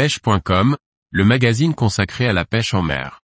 [0.00, 0.78] pêche.com,
[1.10, 3.20] le magazine consacré à la pêche en mer.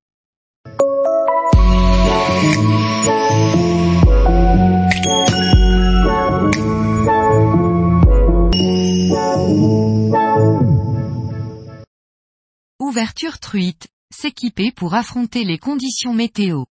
[12.82, 16.66] Ouverture truite, s'équiper pour affronter les conditions météo.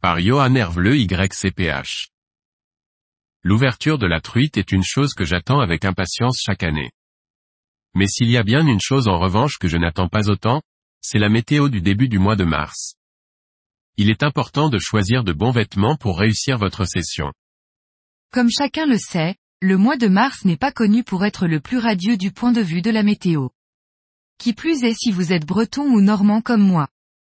[0.00, 2.08] Par Johan Hervleux YCPH.
[3.42, 6.92] L'ouverture de la truite est une chose que j'attends avec impatience chaque année.
[7.94, 10.62] Mais s'il y a bien une chose en revanche que je n'attends pas autant,
[11.00, 12.96] c'est la météo du début du mois de mars.
[13.96, 17.32] Il est important de choisir de bons vêtements pour réussir votre session.
[18.32, 21.78] Comme chacun le sait, le mois de mars n'est pas connu pour être le plus
[21.78, 23.48] radieux du point de vue de la météo.
[24.38, 26.88] Qui plus est si vous êtes breton ou normand comme moi.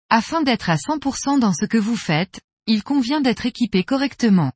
[0.10, 4.52] Afin d'être à 100% dans ce que vous faites, il convient d'être équipé correctement.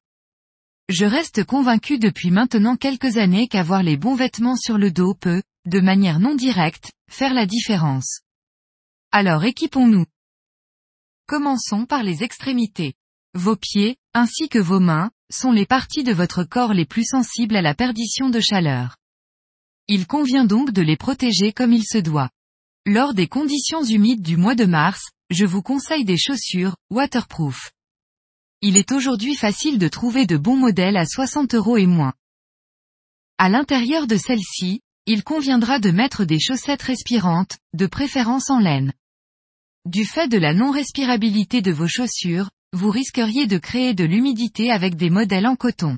[0.90, 5.42] Je reste convaincu depuis maintenant quelques années qu'avoir les bons vêtements sur le dos peut,
[5.66, 8.20] de manière non directe, faire la différence.
[9.12, 10.06] Alors équipons-nous.
[11.26, 12.96] Commençons par les extrémités.
[13.34, 17.56] Vos pieds, ainsi que vos mains, sont les parties de votre corps les plus sensibles
[17.56, 18.98] à la perdition de chaleur.
[19.88, 22.30] Il convient donc de les protéger comme il se doit.
[22.86, 27.72] Lors des conditions humides du mois de mars, je vous conseille des chaussures, waterproof.
[28.66, 32.14] Il est aujourd'hui facile de trouver de bons modèles à 60 euros et moins.
[33.38, 38.94] À l'intérieur de celles-ci, il conviendra de mettre des chaussettes respirantes, de préférence en laine.
[39.84, 44.96] Du fait de la non-respirabilité de vos chaussures, vous risqueriez de créer de l'humidité avec
[44.96, 45.98] des modèles en coton.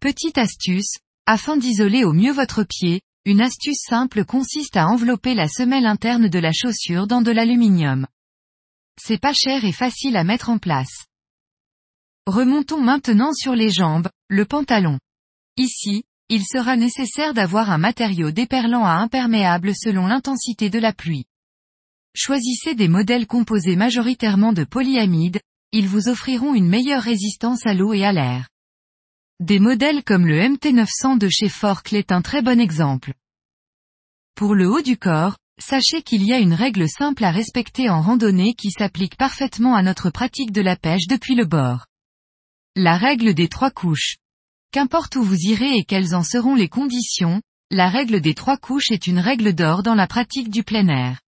[0.00, 5.48] Petite astuce, afin d'isoler au mieux votre pied, une astuce simple consiste à envelopper la
[5.48, 8.06] semelle interne de la chaussure dans de l'aluminium.
[8.98, 11.04] C'est pas cher et facile à mettre en place.
[12.26, 14.98] Remontons maintenant sur les jambes, le pantalon.
[15.58, 21.26] Ici, il sera nécessaire d'avoir un matériau déperlant à imperméable selon l'intensité de la pluie.
[22.16, 25.40] Choisissez des modèles composés majoritairement de polyamide,
[25.72, 28.48] ils vous offriront une meilleure résistance à l'eau et à l'air.
[29.40, 33.12] Des modèles comme le MT900 de chez Forkle est un très bon exemple.
[34.34, 38.00] Pour le haut du corps, sachez qu'il y a une règle simple à respecter en
[38.00, 41.84] randonnée qui s'applique parfaitement à notre pratique de la pêche depuis le bord.
[42.76, 44.16] La règle des trois couches.
[44.72, 47.40] Qu'importe où vous irez et quelles en seront les conditions,
[47.70, 51.20] la règle des trois couches est une règle d'or dans la pratique du plein air.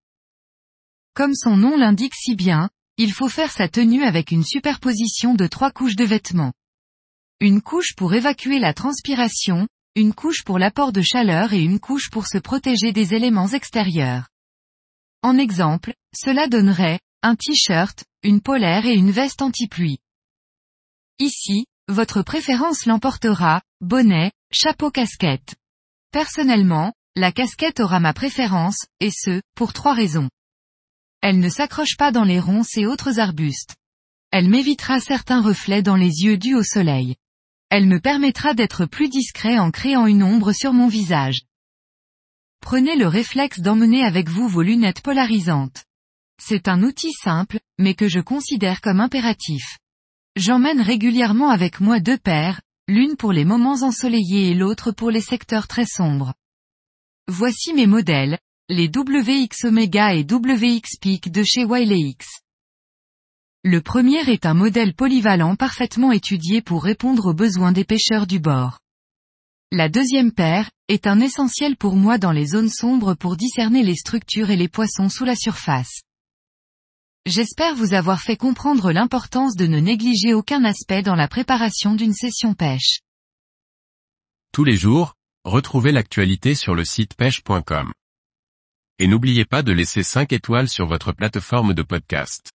[1.14, 5.46] Comme son nom l'indique si bien, il faut faire sa tenue avec une superposition de
[5.46, 6.52] trois couches de vêtements.
[7.38, 12.10] Une couche pour évacuer la transpiration, une couche pour l'apport de chaleur et une couche
[12.10, 14.26] pour se protéger des éléments extérieurs.
[15.22, 20.00] En exemple, cela donnerait, un t-shirt, une polaire et une veste anti-pluie.
[21.18, 25.54] Ici, votre préférence l'emportera, bonnet, chapeau casquette.
[26.12, 30.28] Personnellement, la casquette aura ma préférence, et ce, pour trois raisons.
[31.22, 33.76] Elle ne s'accroche pas dans les ronces et autres arbustes.
[34.30, 37.16] Elle m'évitera certains reflets dans les yeux dus au soleil.
[37.70, 41.42] Elle me permettra d'être plus discret en créant une ombre sur mon visage.
[42.60, 45.84] Prenez le réflexe d'emmener avec vous vos lunettes polarisantes.
[46.38, 49.78] C'est un outil simple, mais que je considère comme impératif.
[50.36, 55.20] J'emmène régulièrement avec moi deux paires, l'une pour les moments ensoleillés et l'autre pour les
[55.20, 56.34] secteurs très sombres.
[57.26, 58.38] Voici mes modèles,
[58.68, 62.14] les WX Omega et WX Peak de chez Wiley
[63.66, 68.38] le premier est un modèle polyvalent parfaitement étudié pour répondre aux besoins des pêcheurs du
[68.38, 68.78] bord.
[69.72, 73.96] La deuxième paire, est un essentiel pour moi dans les zones sombres pour discerner les
[73.96, 76.02] structures et les poissons sous la surface.
[77.26, 82.12] J'espère vous avoir fait comprendre l'importance de ne négliger aucun aspect dans la préparation d'une
[82.12, 83.00] session pêche.
[84.52, 85.14] Tous les jours,
[85.44, 87.92] retrouvez l'actualité sur le site pêche.com.
[89.00, 92.52] Et n'oubliez pas de laisser 5 étoiles sur votre plateforme de podcast.